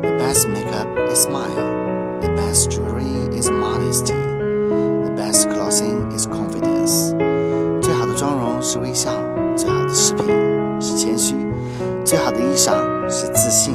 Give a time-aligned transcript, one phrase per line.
[0.00, 2.20] The best makeup is smile.
[2.20, 4.14] The best jewelry is modesty.
[4.14, 7.14] The best clothing is confidence.
[7.82, 9.10] 最好的妆容是微笑，
[9.56, 10.26] 最好的饰品
[10.80, 11.34] 是谦虚，
[12.04, 12.72] 最好的衣裳
[13.08, 13.74] 是自信。